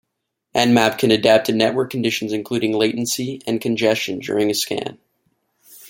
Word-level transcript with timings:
Nmap 0.55 0.97
can 0.97 1.11
adapt 1.11 1.45
to 1.45 1.51
network 1.53 1.91
conditions 1.91 2.33
including 2.33 2.71
latency 2.73 3.39
and 3.45 3.61
congestion 3.61 4.17
during 4.17 4.49
a 4.49 4.55
scan. 4.55 4.97